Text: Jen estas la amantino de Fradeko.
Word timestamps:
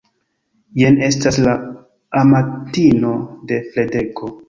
Jen 0.81 0.97
estas 1.09 1.37
la 1.49 1.55
amantino 2.25 3.15
de 3.53 3.65
Fradeko. 3.73 4.37